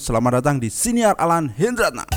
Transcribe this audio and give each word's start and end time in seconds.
Selamat 0.00 0.40
datang 0.40 0.56
di 0.56 0.72
Siniar 0.72 1.12
Alan 1.20 1.52
Hendratna. 1.52 2.08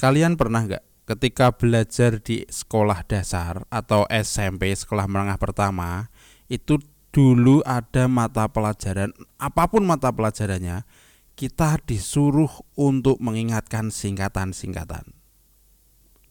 Kalian 0.00 0.40
pernah 0.40 0.64
nggak 0.64 0.80
ketika 1.12 1.52
belajar 1.52 2.24
di 2.24 2.48
sekolah 2.48 3.04
dasar 3.04 3.68
atau 3.68 4.08
SMP 4.08 4.72
sekolah 4.72 5.04
menengah 5.04 5.36
pertama 5.36 6.08
itu 6.48 6.80
dulu 7.12 7.60
ada 7.68 8.08
mata 8.08 8.48
pelajaran 8.48 9.12
apa 9.36 9.68
pun 9.68 9.84
mata 9.84 10.08
pelajarannya 10.08 10.88
kita 11.36 11.84
disuruh 11.84 12.48
untuk 12.80 13.20
mengingatkan 13.20 13.92
singkatan-singkatan. 13.92 15.20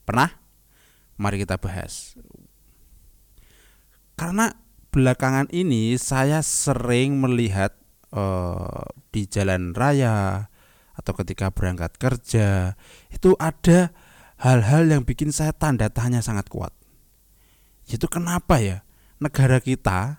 Pernah? 0.02 0.41
Mari 1.22 1.38
kita 1.38 1.54
bahas. 1.54 2.18
Karena 4.18 4.50
belakangan 4.90 5.46
ini 5.54 5.94
saya 5.94 6.42
sering 6.42 7.22
melihat 7.22 7.78
uh, 8.10 8.82
di 9.14 9.30
jalan 9.30 9.70
raya 9.70 10.50
atau 10.98 11.12
ketika 11.22 11.54
berangkat 11.54 11.94
kerja 11.96 12.74
itu 13.08 13.38
ada 13.38 13.94
hal-hal 14.42 14.90
yang 14.90 15.06
bikin 15.06 15.30
saya 15.30 15.54
tanda 15.54 15.86
tanya 15.94 16.18
sangat 16.18 16.50
kuat. 16.50 16.74
Itu 17.86 18.10
kenapa 18.10 18.58
ya 18.58 18.82
negara 19.22 19.62
kita, 19.62 20.18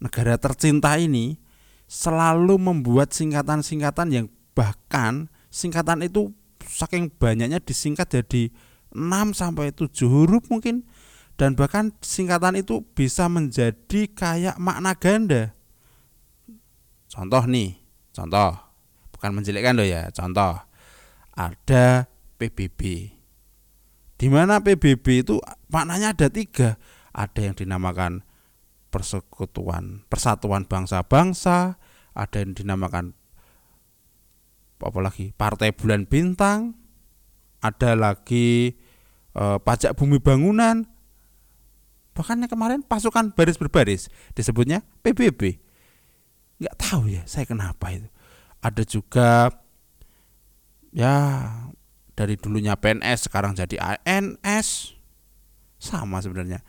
negara 0.00 0.40
tercinta 0.40 0.96
ini 0.96 1.36
selalu 1.84 2.56
membuat 2.56 3.12
singkatan-singkatan 3.12 4.08
yang 4.08 4.26
bahkan 4.56 5.28
singkatan 5.52 6.00
itu 6.00 6.32
saking 6.64 7.12
banyaknya 7.12 7.60
disingkat 7.60 8.08
jadi 8.08 8.48
6 8.92 9.32
sampai 9.36 9.72
7 9.72 9.88
huruf 10.08 10.46
mungkin 10.52 10.86
dan 11.40 11.56
bahkan 11.56 11.90
singkatan 12.04 12.60
itu 12.60 12.84
bisa 12.92 13.26
menjadi 13.26 14.08
kayak 14.12 14.56
makna 14.60 14.92
ganda. 14.94 15.56
Contoh 17.08 17.44
nih, 17.44 17.76
contoh. 18.12 18.56
Bukan 19.12 19.30
menjelekkan 19.36 19.76
loh 19.76 19.86
ya, 19.86 20.08
contoh. 20.12 20.56
Ada 21.32 22.08
PBB. 22.36 23.12
Di 24.16 24.26
mana 24.30 24.62
PBB 24.62 25.26
itu 25.26 25.42
maknanya 25.72 26.14
ada 26.14 26.28
tiga. 26.30 26.76
Ada 27.12 27.52
yang 27.52 27.54
dinamakan 27.58 28.24
persekutuan, 28.92 30.04
persatuan 30.08 30.64
bangsa-bangsa, 30.68 31.80
ada 32.12 32.36
yang 32.36 32.52
dinamakan 32.52 33.16
apa 34.82 34.98
lagi 34.98 35.30
partai 35.32 35.70
bulan 35.72 36.04
bintang, 36.08 36.74
ada 37.62 37.94
lagi 37.94 38.74
e, 39.32 39.44
pajak 39.60 39.96
bumi 39.96 40.20
bangunan. 40.20 40.84
Bahkan 42.12 42.44
yang 42.44 42.50
kemarin 42.52 42.80
pasukan 42.84 43.32
baris 43.32 43.56
berbaris 43.56 44.12
disebutnya 44.36 44.84
PBB 45.00 45.62
nggak 46.62 46.78
tahu 46.78 47.10
ya 47.10 47.26
saya 47.26 47.42
kenapa 47.42 47.90
itu. 47.90 48.06
Ada 48.62 48.82
juga 48.86 49.50
ya 50.94 51.14
dari 52.14 52.38
dulunya 52.38 52.78
PNS 52.78 53.26
sekarang 53.26 53.58
jadi 53.58 53.98
ANS 53.98 54.94
sama 55.82 56.22
sebenarnya. 56.22 56.62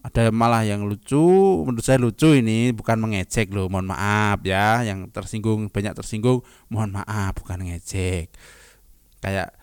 Ada 0.00 0.32
malah 0.34 0.66
yang 0.66 0.82
lucu 0.88 1.22
menurut 1.62 1.84
saya 1.84 2.00
lucu 2.00 2.34
ini 2.34 2.72
bukan 2.74 2.98
mengejek 2.98 3.52
loh 3.52 3.68
mohon 3.68 3.84
maaf 3.84 4.40
ya 4.48 4.80
yang 4.80 5.12
tersinggung 5.12 5.68
banyak 5.68 5.92
tersinggung 5.92 6.42
mohon 6.66 6.90
maaf 6.90 7.38
bukan 7.38 7.62
ngejek. 7.70 8.34
Kayak 9.22 9.54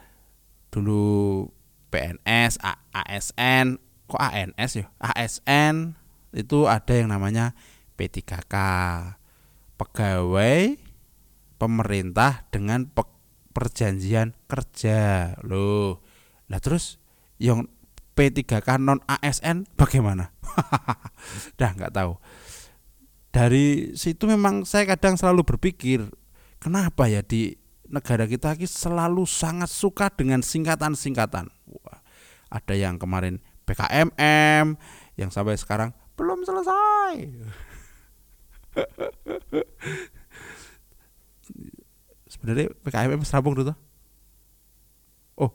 dulu 0.71 1.43
PNS, 1.87 2.59
A 2.63 2.77
ASN, 2.91 3.79
kok 4.07 4.19
ANS 4.19 4.71
ya? 4.79 4.85
ASN 4.99 5.95
itu 6.35 6.67
ada 6.67 6.93
yang 6.95 7.11
namanya 7.11 7.55
P3K. 7.95 8.55
Pegawai 9.77 10.73
pemerintah 11.61 12.49
dengan 12.49 12.89
pe 12.89 13.05
perjanjian 13.53 14.37
kerja. 14.45 15.33
Loh. 15.45 16.01
Lah 16.49 16.61
terus 16.61 17.01
yang 17.41 17.69
P3K 18.17 18.81
non 18.81 19.01
ASN 19.05 19.69
bagaimana? 19.77 20.33
Dah 21.59 21.71
nggak 21.73 21.93
tahu. 21.93 22.17
Dari 23.29 23.93
situ 23.93 24.25
memang 24.25 24.65
saya 24.65 24.97
kadang 24.97 25.13
selalu 25.13 25.45
berpikir, 25.45 26.09
kenapa 26.57 27.05
ya 27.05 27.21
di 27.21 27.53
negara 27.87 28.27
kita 28.27 28.51
ini 28.55 28.67
selalu 28.67 29.25
sangat 29.25 29.69
suka 29.71 30.09
dengan 30.11 30.41
singkatan-singkatan. 30.43 31.47
Ada 32.47 32.75
yang 32.75 32.99
kemarin 32.99 33.39
PKMM 33.67 34.77
yang 35.19 35.29
sampai 35.31 35.57
sekarang 35.59 35.91
belum 36.15 36.45
selesai. 36.47 37.27
Sebenarnya 42.31 42.69
PKMM 42.83 43.23
serabung 43.23 43.55
dulu. 43.55 43.71
Oh, 45.39 45.51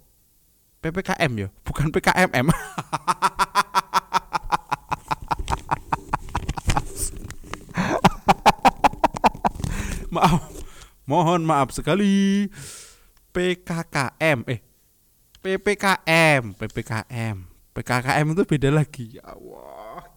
PPKM 0.80 1.32
ya, 1.36 1.48
bukan 1.64 1.92
PKMM. 1.92 2.48
Maaf, 10.12 10.44
Mohon 11.12 11.44
maaf 11.44 11.76
sekali. 11.76 12.48
PKKM 13.36 14.48
eh 14.48 14.64
PPKM, 15.44 16.56
PPKM. 16.56 17.36
PKKM 17.76 18.26
itu 18.32 18.48
beda 18.48 18.72
lagi. 18.72 19.20
Ya 19.20 19.36
Allah, 19.36 20.08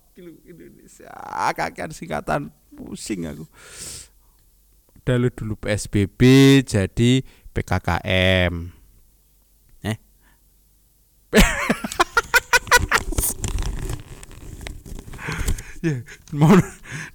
Indonesia 0.48 1.12
kakek 1.52 1.92
singkatan 1.92 2.48
pusing 2.72 3.28
aku. 3.28 3.44
Dulu 5.04 5.28
dulu 5.36 5.60
PSBB 5.60 6.64
jadi 6.64 7.28
PKKM. 7.52 8.72
Eh. 9.84 10.00
ya, 15.84 16.00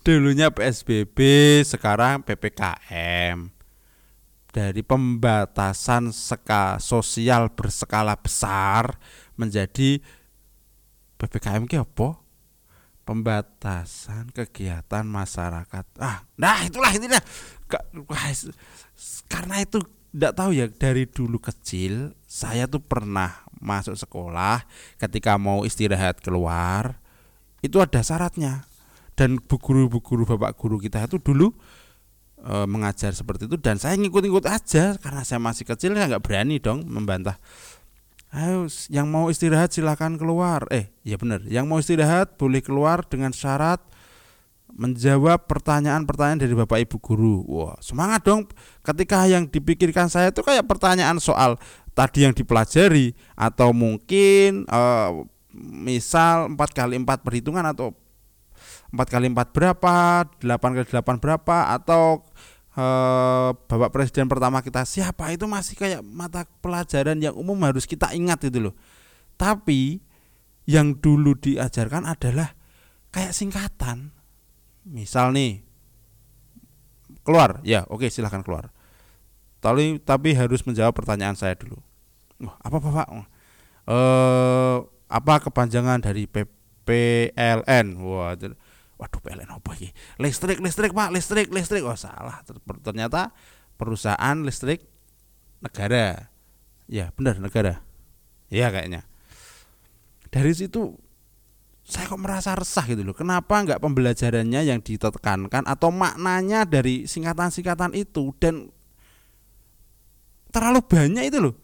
dulunya 0.05 0.53
PSBB, 0.53 1.17
sekarang 1.65 2.21
PPKM 2.29 3.60
dari 4.51 4.83
pembatasan 4.83 6.11
seka 6.11 6.83
sosial 6.83 7.55
berskala 7.55 8.19
besar 8.19 8.99
menjadi 9.39 10.03
PPKM 11.17 11.71
ki 11.71 11.79
apa? 11.79 12.19
Pembatasan 13.07 14.31
kegiatan 14.31 15.03
masyarakat. 15.07 15.85
Ah, 15.99 16.23
nah 16.39 16.63
itulah 16.63 16.91
intinya. 16.95 17.19
Karena 19.31 19.63
itu 19.63 19.79
tidak 20.11 20.33
tahu 20.35 20.51
ya 20.51 20.67
dari 20.67 21.07
dulu 21.07 21.39
kecil 21.39 22.19
saya 22.27 22.67
tuh 22.67 22.83
pernah 22.83 23.47
masuk 23.63 23.95
sekolah 23.95 24.67
ketika 24.99 25.39
mau 25.39 25.63
istirahat 25.63 26.19
keluar 26.19 26.99
itu 27.63 27.79
ada 27.79 28.03
syaratnya 28.03 28.67
dan 29.15 29.39
bu 29.39 29.57
guru 29.63 29.87
bu 29.87 30.03
guru 30.03 30.27
bapak 30.27 30.59
guru 30.59 30.83
kita 30.83 31.07
itu 31.07 31.23
dulu 31.23 31.55
e, 32.41 32.55
mengajar 32.65 33.13
seperti 33.13 33.47
itu 33.47 33.57
dan 33.61 33.77
saya 33.77 33.97
ngikut-ngikut 34.01 34.45
aja. 34.49 34.97
Karena 34.99 35.23
saya 35.23 35.41
masih 35.41 35.65
kecil 35.69 35.97
ya 35.97 36.09
nggak 36.09 36.25
berani 36.25 36.59
dong 36.59 36.85
membantah. 36.89 37.37
Ayo 38.31 38.71
yang 38.87 39.11
mau 39.11 39.27
istirahat 39.29 39.75
silahkan 39.75 40.15
keluar. 40.15 40.65
Eh 40.71 40.89
ya 41.03 41.19
benar 41.19 41.43
yang 41.47 41.67
mau 41.67 41.83
istirahat 41.83 42.39
boleh 42.39 42.63
keluar 42.63 43.03
dengan 43.05 43.35
syarat 43.35 43.83
menjawab 44.71 45.51
pertanyaan-pertanyaan 45.51 46.41
dari 46.41 46.55
bapak 46.55 46.79
ibu 46.87 46.97
guru. 47.03 47.37
Wah 47.47 47.77
semangat 47.83 48.23
dong. 48.23 48.47
Ketika 48.87 49.27
yang 49.27 49.51
dipikirkan 49.51 50.07
saya 50.07 50.31
itu 50.31 50.47
kayak 50.47 50.65
pertanyaan 50.65 51.19
soal 51.19 51.59
tadi 51.93 52.23
yang 52.23 52.33
dipelajari 52.33 53.13
atau 53.35 53.75
mungkin 53.75 54.65
e, 54.65 54.83
misal 55.59 56.55
4 56.55 56.57
kali 56.71 56.95
4 57.03 57.27
perhitungan 57.27 57.67
atau 57.67 57.93
4 58.91 59.07
kali 59.07 59.31
4 59.31 59.55
berapa, 59.55 60.27
8 60.43 60.77
kali 60.77 60.87
8 60.91 61.23
berapa 61.23 61.57
atau 61.79 62.27
eh, 62.75 63.51
Bapak 63.55 63.91
Presiden 63.95 64.27
pertama 64.27 64.59
kita 64.67 64.83
siapa 64.83 65.31
itu 65.31 65.47
masih 65.47 65.79
kayak 65.79 66.03
mata 66.03 66.43
pelajaran 66.59 67.23
yang 67.23 67.35
umum 67.39 67.55
harus 67.63 67.87
kita 67.87 68.11
ingat 68.11 68.51
itu 68.51 68.71
loh. 68.71 68.75
Tapi 69.39 70.03
yang 70.67 70.99
dulu 70.99 71.39
diajarkan 71.39 72.07
adalah 72.07 72.55
kayak 73.15 73.31
singkatan. 73.31 74.11
Misal 74.87 75.31
nih 75.31 75.63
keluar, 77.23 77.63
ya 77.63 77.87
oke 77.87 78.11
silahkan 78.11 78.43
keluar. 78.43 78.75
Tapi 79.63 80.03
tapi 80.03 80.35
harus 80.35 80.67
menjawab 80.67 80.97
pertanyaan 80.97 81.39
saya 81.39 81.55
dulu. 81.55 81.79
Oh, 82.43 82.55
apa 82.59 82.77
Bapak? 82.81 83.07
Eh 83.87 84.79
apa 85.11 85.35
kepanjangan 85.43 86.01
dari 86.01 86.25
PLN? 86.87 87.87
Wah, 88.01 88.35
waduh 89.01 89.21
PLN 89.25 89.49
apa 89.49 89.73
ini 89.81 89.89
listrik 90.21 90.61
listrik 90.61 90.93
pak 90.93 91.09
listrik 91.09 91.49
listrik. 91.49 91.81
Oh 91.89 91.97
salah. 91.97 92.45
Ternyata 92.85 93.33
perusahaan 93.81 94.37
listrik 94.45 94.85
negara. 95.65 96.29
Ya 96.85 97.09
benar 97.17 97.41
negara. 97.41 97.81
Ya 98.53 98.69
kayaknya. 98.69 99.09
Dari 100.29 100.53
situ 100.53 101.01
saya 101.91 102.07
kok 102.07 102.21
merasa 102.21 102.53
resah 102.55 102.85
gitu 102.87 103.03
loh. 103.03 103.17
Kenapa 103.17 103.57
nggak 103.65 103.81
pembelajarannya 103.81 104.69
yang 104.69 104.79
ditekankan 104.85 105.65
atau 105.65 105.91
maknanya 105.91 106.69
dari 106.69 107.09
singkatan-singkatan 107.09 107.97
itu 107.97 108.31
dan 108.39 108.69
terlalu 110.53 110.85
banyak 110.85 111.25
itu 111.33 111.39
loh. 111.41 111.55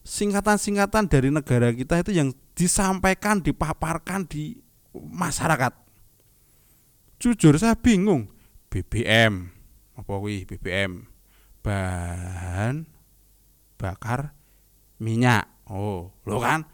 Singkatan-singkatan 0.00 1.12
dari 1.12 1.28
negara 1.28 1.70
kita 1.70 2.00
itu 2.00 2.10
yang 2.16 2.32
disampaikan, 2.56 3.44
dipaparkan 3.44 4.24
di 4.26 4.58
masyarakat. 4.96 5.89
Jujur 7.20 7.60
saya 7.60 7.76
bingung. 7.76 8.32
BBM 8.72 9.52
apa 9.98 10.14
wih 10.16 10.48
BBM 10.48 11.04
bahan 11.60 12.88
bakar 13.76 14.32
minyak. 14.96 15.44
Oh, 15.68 16.16
lo 16.24 16.40
kan? 16.40 16.64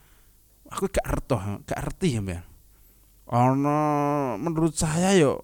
Aku 0.71 0.87
gak 0.87 1.03
ngerti, 1.03 1.35
gak 1.67 1.79
ngerti 1.83 2.09
ya, 2.15 2.21
Mbak. 2.23 2.43
Ono 3.27 3.81
menurut 4.39 4.79
saya 4.79 5.19
yo 5.19 5.43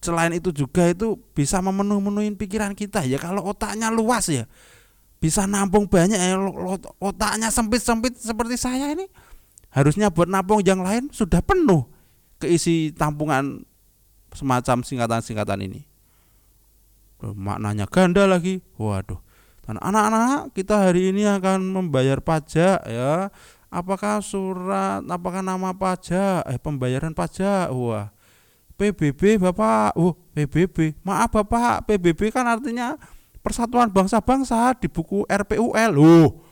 selain 0.00 0.32
itu 0.32 0.48
juga 0.48 0.88
itu 0.88 1.20
bisa 1.36 1.60
memenuhi 1.60 2.32
pikiran 2.32 2.72
kita. 2.72 3.04
Ya 3.04 3.20
kalau 3.20 3.44
otaknya 3.52 3.92
luas 3.92 4.32
ya 4.32 4.48
bisa 5.18 5.44
nampung 5.50 5.90
banyak 5.90 6.14
ya 6.14 6.38
otaknya 7.02 7.50
sempit-sempit 7.50 8.14
seperti 8.14 8.54
saya 8.54 8.94
ini 8.94 9.10
harusnya 9.74 10.14
buat 10.14 10.30
nampung 10.30 10.62
yang 10.62 10.78
lain 10.78 11.10
sudah 11.10 11.42
penuh 11.42 11.90
keisi 12.38 12.94
tampungan 12.94 13.66
semacam 14.32 14.84
singkatan-singkatan 14.84 15.60
ini. 15.64 15.88
Maknanya 17.22 17.86
ganda 17.90 18.24
lagi. 18.24 18.62
Waduh. 18.78 19.18
Anak-anak 19.68 20.56
kita 20.56 20.88
hari 20.88 21.12
ini 21.12 21.28
akan 21.28 21.60
membayar 21.60 22.24
pajak 22.24 22.88
ya. 22.88 23.28
Apakah 23.68 24.24
surat 24.24 25.04
apakah 25.04 25.44
nama 25.44 25.76
pajak? 25.76 26.48
Eh 26.48 26.56
pembayaran 26.56 27.12
pajak. 27.12 27.68
Wah. 27.74 28.08
PBB 28.80 29.36
Bapak. 29.36 29.92
Oh 29.98 30.16
PBB 30.32 30.96
maaf 31.04 31.34
Bapak. 31.34 31.84
PBB 31.84 32.32
kan 32.32 32.48
artinya 32.48 32.96
Persatuan 33.44 33.92
Bangsa-Bangsa 33.92 34.72
di 34.80 34.88
buku 34.90 35.22
RPUL 35.28 35.92
oh 36.00 36.42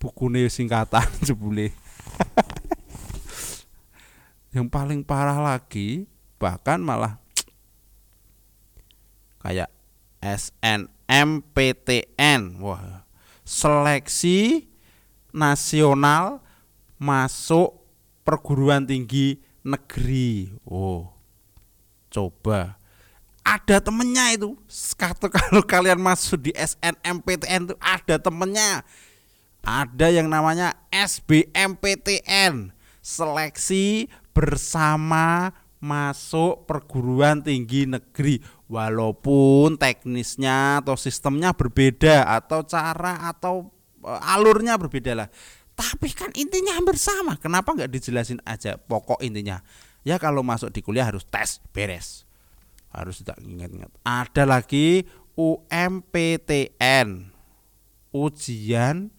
buku 0.00 0.32
nih 0.32 0.48
singkatan 0.48 1.04
jebule. 1.26 1.76
Yang 4.56 4.66
paling 4.72 5.04
parah 5.04 5.36
lagi 5.36 6.08
bahkan 6.36 6.80
malah 6.82 7.18
kayak 9.40 9.70
SNMPTN 10.20 11.62
wah 12.60 13.04
seleksi 13.46 14.66
nasional 15.32 16.40
masuk 16.96 17.84
perguruan 18.24 18.88
tinggi 18.88 19.38
negeri. 19.62 20.50
Oh, 20.66 21.12
coba 22.08 22.76
ada 23.46 23.78
temennya 23.78 24.34
itu. 24.34 24.58
Kata 24.98 25.30
kalau 25.30 25.62
kalian 25.72 26.02
masuk 26.02 26.50
di 26.50 26.52
SNMPTN 26.58 27.70
itu 27.70 27.74
ada 27.78 28.18
temennya. 28.18 28.82
Ada 29.62 30.14
yang 30.14 30.26
namanya 30.30 30.74
SBMPTN, 30.90 32.70
seleksi 33.02 34.10
bersama 34.30 35.50
masuk 35.86 36.66
perguruan 36.66 37.46
tinggi 37.46 37.86
negeri 37.86 38.42
walaupun 38.66 39.78
teknisnya 39.78 40.82
atau 40.82 40.98
sistemnya 40.98 41.54
berbeda 41.54 42.26
atau 42.26 42.66
cara 42.66 43.30
atau 43.30 43.70
eh, 44.02 44.30
alurnya 44.34 44.74
berbeda 44.74 45.14
lah 45.14 45.30
tapi 45.76 46.08
kan 46.16 46.32
intinya 46.32 46.72
hampir 46.80 46.96
sama. 46.96 47.36
Kenapa 47.36 47.76
nggak 47.76 47.92
dijelasin 47.92 48.40
aja 48.48 48.80
pokok 48.80 49.20
intinya? 49.20 49.60
Ya 50.08 50.16
kalau 50.16 50.40
masuk 50.40 50.72
di 50.72 50.80
kuliah 50.80 51.04
harus 51.04 51.28
tes 51.28 51.60
beres. 51.76 52.24
Harus 52.88 53.20
tidak 53.20 53.36
ingat-ingat. 53.44 53.92
Ada 54.00 54.48
lagi 54.48 55.04
UMPTN. 55.36 57.28
Ujian 58.16 59.12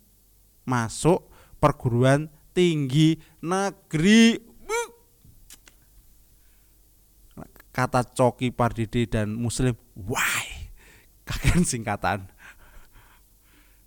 masuk 0.66 1.30
perguruan 1.62 2.34
tinggi 2.58 3.22
negeri. 3.38 4.46
Kata 7.77 8.01
Coki 8.01 8.50
Pardede 8.50 9.06
dan 9.06 9.38
Muslim, 9.38 9.77
why? 9.94 10.74
Kakek 11.29 11.62
singkatan. 11.62 12.25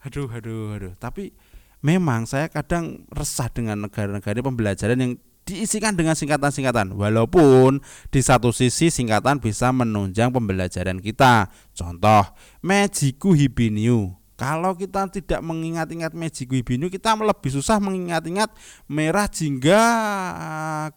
Aduh, 0.06 0.30
aduh, 0.30 0.78
aduh. 0.78 0.94
Tapi 0.94 1.34
memang 1.82 2.28
saya 2.28 2.46
kadang 2.46 3.02
resah 3.10 3.50
dengan 3.50 3.82
negara-negara 3.82 4.38
pembelajaran 4.38 4.98
yang 5.00 5.12
diisikan 5.48 5.96
dengan 5.96 6.14
singkatan-singkatan 6.14 6.94
walaupun 6.94 7.82
di 8.12 8.20
satu 8.22 8.54
sisi 8.54 8.92
singkatan 8.92 9.42
bisa 9.42 9.72
menunjang 9.74 10.30
pembelajaran 10.30 11.02
kita 11.02 11.50
contoh 11.74 12.22
Mejiku 12.62 13.34
Hibiniu 13.34 14.14
kalau 14.38 14.78
kita 14.78 15.10
tidak 15.10 15.40
mengingat-ingat 15.42 16.14
Mejiku 16.14 16.54
Hibiniu 16.54 16.86
kita 16.86 17.18
lebih 17.18 17.50
susah 17.50 17.82
mengingat-ingat 17.82 18.52
merah 18.86 19.26
jingga 19.26 19.82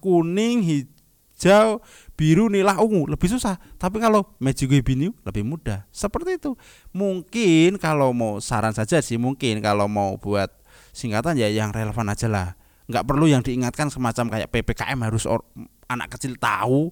kuning 0.04 0.62
hijau 0.62 1.82
biru 2.14 2.50
nila 2.50 2.78
ungu. 2.80 3.10
Lebih 3.10 3.30
susah. 3.32 3.58
Tapi 3.78 3.98
kalau 4.02 4.26
Mejiku 4.38 4.74
Hibiniu 4.78 5.14
lebih 5.26 5.44
mudah. 5.46 5.86
Seperti 5.90 6.38
itu. 6.38 6.58
Mungkin 6.94 7.78
kalau 7.82 8.14
mau 8.14 8.40
saran 8.40 8.74
saja 8.74 9.02
sih 9.02 9.18
mungkin 9.18 9.60
kalau 9.60 9.90
mau 9.90 10.18
buat 10.18 10.50
singkatan 10.94 11.38
ya 11.38 11.50
yang 11.50 11.74
relevan 11.74 12.10
aja 12.10 12.28
lah. 12.30 12.48
Nggak 12.90 13.06
perlu 13.08 13.26
yang 13.32 13.42
diingatkan 13.42 13.88
semacam 13.88 14.28
kayak 14.30 14.52
ppkm 14.52 15.00
harus 15.08 15.24
or, 15.24 15.42
anak 15.88 16.20
kecil 16.20 16.36
tahu 16.38 16.92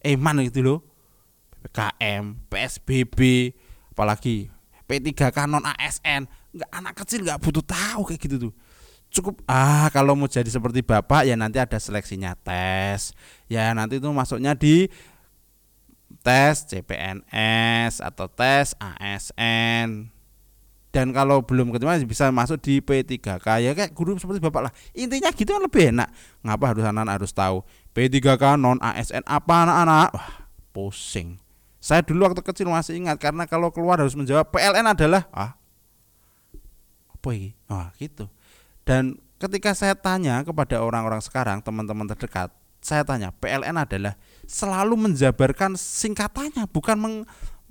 eman 0.00 0.44
gitu 0.46 0.62
loh. 0.64 0.78
Ppkm 1.50 2.44
psbb 2.52 3.18
apalagi 3.94 4.50
p3k 4.84 5.48
non 5.48 5.64
asn 5.64 6.26
nggak 6.54 6.70
anak 6.70 6.94
kecil 7.02 7.22
nggak 7.24 7.40
butuh 7.40 7.64
tahu 7.64 8.02
kayak 8.10 8.20
gitu 8.20 8.36
tuh 8.50 8.52
cukup 9.14 9.38
ah 9.46 9.86
kalau 9.94 10.18
mau 10.18 10.26
jadi 10.26 10.50
seperti 10.50 10.82
bapak 10.82 11.30
ya 11.30 11.38
nanti 11.38 11.62
ada 11.62 11.78
seleksinya 11.78 12.34
tes. 12.34 13.14
Ya 13.46 13.70
nanti 13.70 14.02
itu 14.02 14.10
masuknya 14.10 14.58
di 14.58 14.90
tes 16.26 16.66
CPNS 16.66 18.02
atau 18.02 18.26
tes 18.26 18.74
ASN 18.82 20.10
dan 20.94 21.10
kalau 21.10 21.42
belum 21.42 21.74
keterima 21.74 21.98
bisa 22.06 22.30
masuk 22.30 22.62
di 22.62 22.78
P3K 22.78 23.46
ya 23.62 23.70
kayak 23.74 23.90
guru 23.94 24.14
seperti 24.14 24.38
bapak 24.38 24.70
lah. 24.70 24.72
Intinya 24.94 25.34
gitu 25.34 25.50
kan 25.50 25.62
lebih 25.62 25.90
enak. 25.90 26.06
Ngapa 26.46 26.64
harus 26.70 26.86
anak, 26.86 27.10
harus 27.10 27.34
tahu? 27.34 27.66
P3K 27.94 28.54
non 28.54 28.78
ASN 28.78 29.26
apa 29.26 29.54
anak-anak? 29.66 30.08
Wah 30.14 30.30
pusing. 30.70 31.42
Saya 31.82 32.02
dulu 32.06 32.30
waktu 32.30 32.42
kecil 32.46 32.70
masih 32.70 32.94
ingat 32.98 33.18
karena 33.18 33.46
kalau 33.46 33.74
keluar 33.74 33.98
harus 33.98 34.14
menjawab 34.14 34.50
PLN 34.54 34.86
adalah 34.86 35.26
ah 35.34 35.58
apa 37.10 37.28
ini? 37.34 37.58
Wah 37.66 37.90
gitu 37.98 38.30
dan 38.84 39.20
ketika 39.40 39.72
saya 39.76 39.96
tanya 39.96 40.40
kepada 40.44 40.80
orang-orang 40.80 41.20
sekarang 41.20 41.60
teman-teman 41.60 42.08
terdekat 42.08 42.52
saya 42.84 43.00
tanya 43.00 43.32
PLN 43.40 43.80
adalah 43.80 44.14
selalu 44.44 45.08
menjabarkan 45.08 45.72
singkatannya 45.72 46.68
bukan 46.68 46.96
meng, 47.00 47.16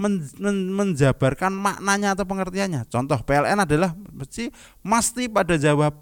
men, 0.01 0.25
men, 0.41 0.73
menjabarkan 0.73 1.53
maknanya 1.53 2.17
atau 2.17 2.25
pengertiannya. 2.25 2.89
Contoh 2.89 3.21
PLN 3.21 3.61
adalah 3.61 3.93
mesti 3.93 4.49
mesti 4.81 5.29
pada 5.29 5.53
jawab 5.53 5.93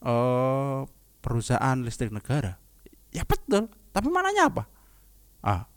uh, 0.00 0.88
perusahaan 1.20 1.76
listrik 1.84 2.08
negara. 2.08 2.56
Ya 3.12 3.28
betul, 3.28 3.68
tapi 3.92 4.08
maknanya 4.08 4.48
apa? 4.48 4.64
Ah, 5.44 5.68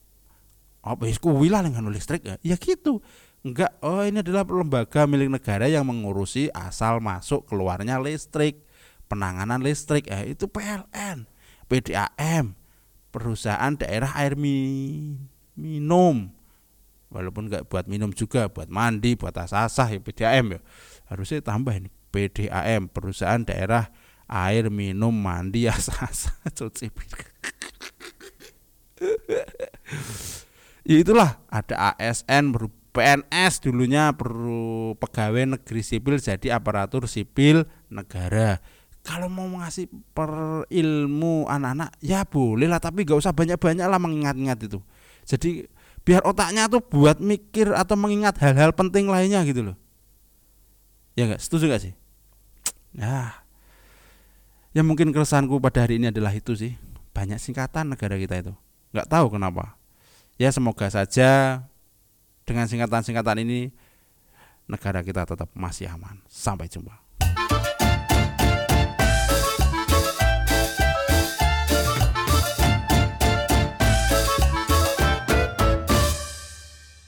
apa 0.87 1.03
oh, 1.03 1.19
kuwi 1.19 1.51
listrik 1.91 2.23
ya? 2.23 2.39
Ya 2.39 2.55
gitu. 2.55 3.03
Enggak, 3.45 3.77
oh 3.85 4.01
ini 4.01 4.25
adalah 4.25 4.49
lembaga 4.49 5.05
milik 5.05 5.29
negara 5.29 5.69
yang 5.69 5.85
mengurusi 5.85 6.49
asal 6.51 6.97
masuk 6.97 7.45
keluarnya 7.45 8.01
listrik, 8.01 8.65
penanganan 9.05 9.61
listrik. 9.61 10.09
Eh 10.09 10.33
itu 10.33 10.49
PLN, 10.49 11.29
PDAM, 11.69 12.57
perusahaan 13.13 13.77
daerah 13.77 14.09
air 14.17 14.33
minum. 14.33 16.33
Walaupun 17.07 17.47
nggak 17.47 17.71
buat 17.71 17.87
minum 17.87 18.11
juga 18.11 18.51
buat 18.51 18.67
mandi 18.67 19.15
buat 19.15 19.31
asasah 19.31 19.95
ya 19.95 19.99
PDAM 20.01 20.57
ya. 20.57 20.59
Harusnya 21.07 21.39
tambah 21.39 21.71
ini 21.71 21.87
PDAM 22.11 22.91
perusahaan 22.91 23.39
daerah 23.45 23.93
air 24.27 24.67
minum 24.67 25.15
mandi 25.15 25.69
asasah 25.71 26.35
cuci 26.51 26.91
ya 30.89 30.97
itulah 30.99 31.39
ada 31.47 31.95
ASN 31.95 32.51
PNS 32.97 33.61
dulunya 33.61 34.09
perlu 34.17 34.97
pegawai 34.97 35.53
negeri 35.53 35.85
sipil 35.85 36.17
jadi 36.17 36.57
aparatur 36.57 37.05
sipil 37.05 37.69
negara. 37.93 38.57
Kalau 39.05 39.29
mau 39.29 39.45
ngasih 39.45 39.85
per 40.17 40.65
ilmu 40.65 41.45
anak-anak 41.45 41.93
ya 42.01 42.25
boleh 42.25 42.65
lah 42.65 42.81
tapi 42.81 43.05
gak 43.05 43.21
usah 43.21 43.37
banyak-banyak 43.37 43.85
lah 43.85 44.01
mengingat-ingat 44.01 44.57
itu. 44.65 44.81
Jadi 45.29 45.69
biar 46.01 46.25
otaknya 46.25 46.65
tuh 46.65 46.81
buat 46.81 47.21
mikir 47.21 47.69
atau 47.77 47.93
mengingat 47.93 48.41
hal-hal 48.41 48.73
penting 48.73 49.05
lainnya 49.05 49.45
gitu 49.45 49.61
loh. 49.71 49.77
Ya 51.13 51.29
enggak 51.29 51.45
setuju 51.45 51.69
gak 51.69 51.81
sih? 51.85 51.93
Ya. 52.97 53.45
Ya 54.73 54.81
mungkin 54.81 55.13
keresahanku 55.13 55.61
pada 55.61 55.85
hari 55.85 56.01
ini 56.01 56.09
adalah 56.09 56.33
itu 56.33 56.57
sih. 56.57 56.73
Banyak 57.13 57.37
singkatan 57.37 57.93
negara 57.93 58.17
kita 58.17 58.41
itu. 58.41 58.53
Nggak 58.89 59.07
tahu 59.07 59.37
kenapa. 59.37 59.77
Ya 60.41 60.49
semoga 60.49 60.89
saja 60.89 61.61
dengan 62.47 62.71
singkatan-singkatan 62.71 63.43
ini 63.43 63.75
negara 64.71 65.03
kita 65.03 65.27
tetap 65.27 65.51
masih 65.51 65.91
aman. 65.91 66.23
Sampai 66.31 66.71
jumpa 66.71 67.06